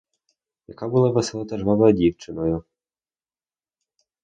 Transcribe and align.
Яка 0.67 0.87
була 0.87 1.09
весела 1.11 1.45
та 1.45 1.57
жвава 1.57 1.91
дівчиною! 1.91 2.63